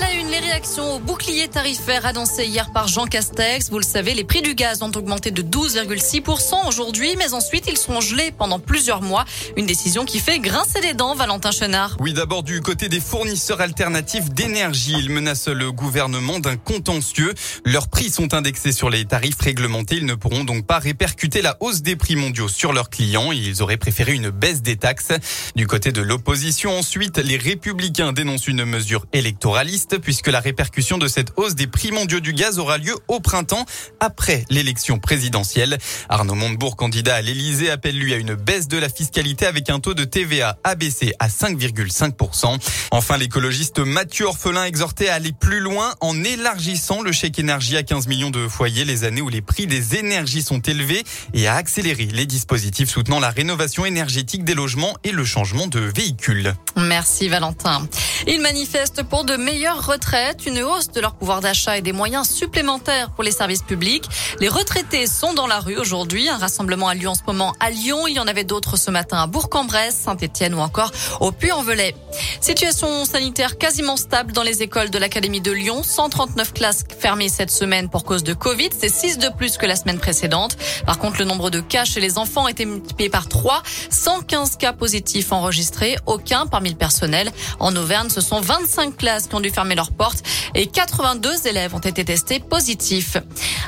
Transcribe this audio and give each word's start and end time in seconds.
La 0.00 0.12
une, 0.12 0.28
les 0.28 0.38
réactions 0.38 0.94
au 0.94 0.98
bouclier 1.00 1.48
tarifaire 1.48 2.06
annoncé 2.06 2.44
hier 2.44 2.70
par 2.70 2.86
Jean 2.86 3.06
Castex. 3.06 3.68
Vous 3.70 3.78
le 3.78 3.84
savez, 3.84 4.14
les 4.14 4.22
prix 4.22 4.42
du 4.42 4.54
gaz 4.54 4.80
ont 4.82 4.92
augmenté 4.94 5.32
de 5.32 5.42
12,6% 5.42 6.68
aujourd'hui, 6.68 7.16
mais 7.18 7.34
ensuite 7.34 7.64
ils 7.68 7.76
seront 7.76 8.00
gelés 8.00 8.30
pendant 8.30 8.60
plusieurs 8.60 9.02
mois. 9.02 9.24
Une 9.56 9.66
décision 9.66 10.04
qui 10.04 10.20
fait 10.20 10.38
grincer 10.38 10.80
les 10.82 10.94
dents, 10.94 11.16
Valentin 11.16 11.50
Chenard. 11.50 11.96
Oui, 11.98 12.12
d'abord 12.12 12.44
du 12.44 12.60
côté 12.60 12.88
des 12.88 13.00
fournisseurs 13.00 13.60
alternatifs 13.60 14.30
d'énergie. 14.30 14.94
Ils 14.96 15.10
menacent 15.10 15.48
le 15.48 15.72
gouvernement 15.72 16.38
d'un 16.38 16.56
contentieux. 16.56 17.34
Leurs 17.64 17.88
prix 17.88 18.10
sont 18.10 18.34
indexés 18.34 18.72
sur 18.72 18.90
les 18.90 19.04
tarifs 19.04 19.40
réglementés. 19.40 19.96
Ils 19.96 20.06
ne 20.06 20.14
pourront 20.14 20.44
donc 20.44 20.64
pas 20.64 20.78
répercuter 20.78 21.42
la 21.42 21.56
hausse 21.58 21.82
des 21.82 21.96
prix 21.96 22.14
mondiaux 22.14 22.48
sur 22.48 22.72
leurs 22.72 22.90
clients. 22.90 23.32
Ils 23.32 23.62
auraient 23.62 23.76
préféré 23.76 24.12
une 24.12 24.30
baisse 24.30 24.62
des 24.62 24.76
taxes. 24.76 25.12
Du 25.56 25.66
côté 25.66 25.90
de 25.90 26.02
l'opposition, 26.02 26.78
ensuite, 26.78 27.18
les 27.18 27.36
républicains 27.36 28.12
dénoncent 28.12 28.46
une 28.46 28.64
mesure 28.64 29.04
électoraliste 29.12 29.87
puisque 29.96 30.28
la 30.28 30.40
répercussion 30.40 30.98
de 30.98 31.08
cette 31.08 31.32
hausse 31.36 31.54
des 31.54 31.66
prix 31.66 31.90
mondiaux 31.90 32.20
du 32.20 32.32
gaz 32.32 32.58
aura 32.58 32.78
lieu 32.78 32.94
au 33.08 33.20
printemps 33.20 33.64
après 34.00 34.44
l'élection 34.50 34.98
présidentielle. 34.98 35.78
Arnaud 36.08 36.34
Montebourg, 36.34 36.76
candidat 36.76 37.16
à 37.16 37.22
l'Elysée, 37.22 37.70
appelle 37.70 37.98
lui 37.98 38.12
à 38.12 38.16
une 38.16 38.34
baisse 38.34 38.68
de 38.68 38.76
la 38.76 38.88
fiscalité 38.88 39.46
avec 39.46 39.70
un 39.70 39.80
taux 39.80 39.94
de 39.94 40.04
TVA 40.04 40.58
abaissé 40.64 41.14
à 41.18 41.28
5,5%. 41.28 42.58
Enfin, 42.90 43.16
l'écologiste 43.16 43.78
Mathieu 43.78 44.26
Orphelin 44.26 44.64
exhortait 44.64 45.08
à 45.08 45.14
aller 45.14 45.32
plus 45.32 45.60
loin 45.60 45.94
en 46.00 46.22
élargissant 46.22 47.02
le 47.02 47.12
chèque 47.12 47.38
énergie 47.38 47.76
à 47.76 47.82
15 47.82 48.06
millions 48.08 48.30
de 48.30 48.48
foyers 48.48 48.84
les 48.84 49.04
années 49.04 49.20
où 49.20 49.28
les 49.28 49.42
prix 49.42 49.66
des 49.66 49.96
énergies 49.96 50.42
sont 50.42 50.60
élevés 50.60 51.04
et 51.34 51.46
à 51.46 51.54
accélérer 51.54 52.06
les 52.06 52.26
dispositifs 52.26 52.90
soutenant 52.90 53.20
la 53.20 53.30
rénovation 53.30 53.84
énergétique 53.84 54.44
des 54.44 54.54
logements 54.54 54.96
et 55.04 55.12
le 55.12 55.24
changement 55.24 55.66
de 55.66 55.80
véhicules. 55.80 56.54
Merci 56.76 57.28
Valentin. 57.28 57.86
Ils 58.26 58.40
manifestent 58.40 59.02
pour 59.02 59.24
de 59.24 59.36
retraites, 59.78 60.46
une 60.46 60.62
hausse 60.62 60.90
de 60.90 61.00
leur 61.00 61.14
pouvoir 61.14 61.40
d'achat 61.40 61.78
et 61.78 61.82
des 61.82 61.92
moyens 61.92 62.28
supplémentaires 62.28 63.10
pour 63.10 63.24
les 63.24 63.30
services 63.30 63.62
publics. 63.62 64.04
Les 64.40 64.48
retraités 64.48 65.06
sont 65.06 65.34
dans 65.34 65.46
la 65.46 65.60
rue 65.60 65.76
aujourd'hui. 65.76 66.28
Un 66.28 66.38
rassemblement 66.38 66.88
a 66.88 66.94
lieu 66.94 67.08
en 67.08 67.14
ce 67.14 67.22
moment 67.26 67.54
à 67.60 67.70
Lyon. 67.70 68.06
Il 68.06 68.14
y 68.14 68.20
en 68.20 68.26
avait 68.26 68.44
d'autres 68.44 68.76
ce 68.76 68.90
matin 68.90 69.22
à 69.22 69.26
Bourg-en-Bresse, 69.26 69.96
Saint-Etienne 69.96 70.54
ou 70.54 70.58
encore 70.58 70.90
au 71.20 71.32
Puy-en-Velay. 71.32 71.94
Situation 72.40 73.04
sanitaire 73.04 73.58
quasiment 73.58 73.96
stable 73.96 74.32
dans 74.32 74.42
les 74.42 74.62
écoles 74.62 74.90
de 74.90 74.98
l'Académie 74.98 75.40
de 75.40 75.52
Lyon. 75.52 75.82
139 75.82 76.52
classes 76.52 76.84
fermées 76.98 77.28
cette 77.28 77.50
semaine 77.50 77.88
pour 77.88 78.04
cause 78.04 78.22
de 78.22 78.34
Covid. 78.34 78.70
C'est 78.78 78.88
6 78.88 79.18
de 79.18 79.28
plus 79.28 79.56
que 79.56 79.66
la 79.66 79.76
semaine 79.76 79.98
précédente. 79.98 80.56
Par 80.86 80.98
contre, 80.98 81.18
le 81.18 81.24
nombre 81.24 81.50
de 81.50 81.60
cas 81.60 81.84
chez 81.84 82.00
les 82.00 82.18
enfants 82.18 82.46
a 82.46 82.50
été 82.50 82.64
multiplié 82.64 83.10
par 83.10 83.28
3. 83.28 83.62
115 83.90 84.56
cas 84.56 84.72
positifs 84.72 85.32
enregistrés, 85.32 85.96
aucun 86.06 86.46
parmi 86.46 86.70
le 86.70 86.76
personnel. 86.76 87.30
En 87.58 87.74
Auvergne, 87.76 88.08
ce 88.10 88.20
sont 88.20 88.40
25 88.40 88.96
classes 88.96 89.26
qui 89.26 89.34
ont 89.34 89.40
dû 89.40 89.50
fermer 89.50 89.67
leurs 89.74 89.92
portes 89.92 90.22
et 90.54 90.66
82 90.66 91.46
élèves 91.46 91.74
ont 91.74 91.78
été 91.78 92.04
testés 92.04 92.40
positifs. 92.40 93.16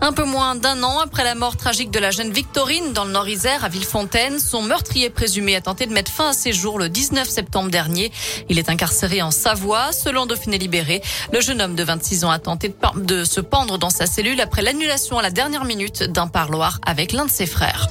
Un 0.00 0.12
peu 0.12 0.24
moins 0.24 0.54
d'un 0.54 0.82
an 0.82 1.00
après 1.00 1.24
la 1.24 1.34
mort 1.34 1.56
tragique 1.56 1.90
de 1.90 1.98
la 1.98 2.10
jeune 2.10 2.30
Victorine 2.30 2.92
dans 2.92 3.04
le 3.04 3.12
Nord-Isère 3.12 3.64
à 3.64 3.68
Villefontaine, 3.68 4.38
son 4.38 4.62
meurtrier 4.62 5.10
présumé 5.10 5.56
a 5.56 5.60
tenté 5.60 5.86
de 5.86 5.92
mettre 5.92 6.12
fin 6.12 6.28
à 6.28 6.32
ses 6.32 6.52
jours 6.52 6.78
le 6.78 6.88
19 6.88 7.28
septembre 7.28 7.70
dernier. 7.70 8.12
Il 8.48 8.58
est 8.58 8.68
incarcéré 8.68 9.22
en 9.22 9.30
Savoie. 9.30 9.92
Selon 9.92 10.26
Dauphiné 10.26 10.58
Libéré, 10.58 11.02
le 11.32 11.40
jeune 11.40 11.62
homme 11.62 11.74
de 11.74 11.82
26 11.82 12.24
ans 12.24 12.30
a 12.30 12.38
tenté 12.38 12.74
de 12.96 13.24
se 13.24 13.40
pendre 13.40 13.78
dans 13.78 13.90
sa 13.90 14.06
cellule 14.06 14.40
après 14.40 14.62
l'annulation 14.62 15.18
à 15.18 15.22
la 15.22 15.30
dernière 15.30 15.64
minute 15.64 16.02
d'un 16.02 16.28
parloir 16.28 16.80
avec 16.86 17.12
l'un 17.12 17.24
de 17.24 17.30
ses 17.30 17.46
frères. 17.46 17.88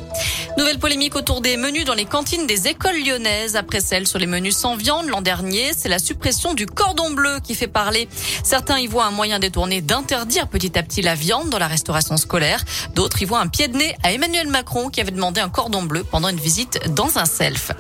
Nouvelle 0.58 0.80
polémique 0.80 1.16
autour 1.16 1.42
des 1.42 1.58
menus 1.58 1.84
dans 1.84 1.94
les 1.94 2.06
cantines 2.06 2.48
des 2.48 2.68
écoles 2.68 3.04
lyonnaises. 3.04 3.58
Après 3.58 3.82
celle 3.82 4.08
sur 4.08 4.20
les 4.20 4.26
menus 4.26 4.56
sans 4.56 4.78
viande 4.78 5.08
l'an 5.08 5.22
dernier, 5.22 5.72
c'est 5.76 5.90
la 5.90 6.00
suppression 6.00 6.54
du 6.54 6.66
cordon 6.66 7.12
bleu 7.12 7.40
qui 7.44 7.56
fait 7.56 7.68
parler. 7.68 8.08
Certains 8.44 8.80
y 8.80 8.88
voient 8.88 9.06
un 9.06 9.12
moyen 9.12 9.40
détourné 9.40 9.82
d'interdire 9.82 10.48
petit 10.48 10.78
à 10.80 10.84
petit 10.84 11.02
la 11.02 11.14
viande 11.14 11.50
dans 11.50 11.60
la 11.60 11.68
restauration 11.68 12.16
scolaire. 12.16 12.64
D'autres 12.94 13.22
y 13.22 13.26
voient 13.26 13.42
un 13.42 13.48
pied 13.48 13.68
de 13.68 13.78
nez 13.78 13.96
à 14.04 14.14
Emmanuel 14.14 14.48
Macron 14.48 14.90
qui 14.90 15.02
avait 15.02 15.12
demandé 15.12 15.42
un 15.42 15.50
cordon 15.50 15.84
bleu 15.84 16.06
pendant 16.10 16.30
une 16.30 16.40
visite 16.40 16.80
dans 16.94 17.18
un 17.18 17.26
self. 17.26 17.72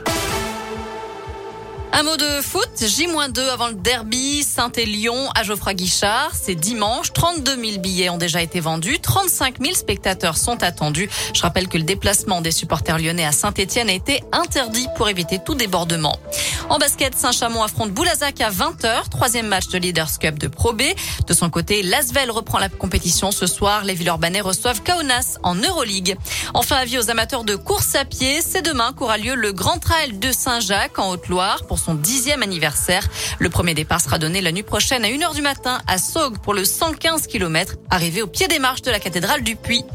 Un 1.97 2.03
mot 2.03 2.17
de 2.17 2.41
foot, 2.41 2.67
J-2 2.77 3.39
avant 3.47 3.69
le 3.69 3.73
derby 3.73 4.43
Saint-Élion 4.43 5.29
à 5.33 5.43
Geoffroy 5.43 5.75
Guichard. 5.75 6.31
C'est 6.33 6.53
dimanche, 6.53 7.13
32 7.13 7.55
000 7.55 7.79
billets 7.79 8.09
ont 8.09 8.17
déjà 8.17 8.41
été 8.41 8.59
vendus, 8.59 8.99
35 8.99 9.61
000 9.61 9.73
spectateurs 9.75 10.35
sont 10.35 10.61
attendus. 10.61 11.09
Je 11.33 11.41
rappelle 11.41 11.69
que 11.69 11.77
le 11.77 11.85
déplacement 11.85 12.41
des 12.41 12.51
supporters 12.51 12.99
lyonnais 12.99 13.25
à 13.25 13.31
Saint-Etienne 13.31 13.87
a 13.87 13.93
été 13.93 14.21
interdit 14.33 14.87
pour 14.97 15.07
éviter 15.07 15.39
tout 15.39 15.55
débordement. 15.55 16.19
En 16.67 16.79
basket, 16.79 17.15
Saint-Chamond 17.15 17.61
affronte 17.61 17.91
Boulazac 17.91 18.41
à 18.41 18.49
20h, 18.49 19.09
troisième 19.09 19.47
match 19.47 19.67
de 19.67 19.77
Leaders 19.77 20.17
Cup 20.19 20.39
de 20.39 20.47
Pro 20.47 20.73
B. 20.73 20.81
De 21.27 21.33
son 21.33 21.51
côté, 21.51 21.83
Lasvel 21.83 22.31
reprend 22.31 22.57
la 22.57 22.69
compétition 22.69 23.31
ce 23.31 23.45
soir. 23.45 23.83
Les 23.83 23.93
Villeurbanais 23.93 24.41
reçoivent 24.41 24.81
Kaunas 24.81 25.37
en 25.43 25.53
Euroleague. 25.53 26.17
Enfin, 26.55 26.77
avis 26.77 26.97
aux 26.97 27.11
amateurs 27.11 27.43
de 27.43 27.55
course 27.55 27.93
à 27.93 28.03
pied, 28.03 28.41
c'est 28.41 28.63
demain 28.63 28.93
qu'aura 28.93 29.19
lieu 29.19 29.35
le 29.35 29.53
Grand 29.53 29.77
Trail 29.77 30.13
de 30.17 30.31
Saint-Jacques 30.31 30.97
en 30.97 31.11
Haute-Loire 31.11 31.65
pour 31.67 31.77
son 31.77 31.93
dixième 31.93 32.41
anniversaire. 32.41 33.07
Le 33.37 33.49
premier 33.49 33.75
départ 33.75 34.01
sera 34.01 34.17
donné 34.17 34.41
la 34.41 34.51
nuit 34.51 34.63
prochaine 34.63 35.05
à 35.05 35.07
1h 35.07 35.35
du 35.35 35.43
matin 35.43 35.79
à 35.85 35.99
Saugues 35.99 36.39
pour 36.39 36.55
le 36.55 36.65
115 36.65 37.27
km, 37.27 37.75
arrivé 37.91 38.23
au 38.23 38.27
pied 38.27 38.47
des 38.47 38.59
marches 38.59 38.81
de 38.81 38.89
la 38.89 38.99
cathédrale 38.99 39.43
du 39.43 39.55
Puy. 39.55 39.85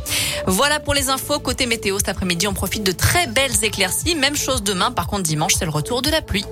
Voilà 0.46 0.78
pour 0.78 0.94
les 0.94 1.08
infos. 1.08 1.40
Côté 1.40 1.66
météo, 1.66 1.98
cet 1.98 2.10
après-midi, 2.10 2.46
on 2.46 2.54
profite 2.54 2.84
de 2.84 2.92
très 2.92 3.26
belles 3.26 3.64
éclaircies. 3.64 4.14
Même 4.14 4.36
chose 4.36 4.62
demain. 4.62 4.92
Par 4.92 5.08
contre, 5.08 5.24
dimanche, 5.24 5.54
c'est 5.58 5.64
le 5.64 5.70
retour 5.72 6.00
de 6.00 6.10
la 6.10 6.22
pluie. 6.22 6.44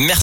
Merci. 0.00 0.18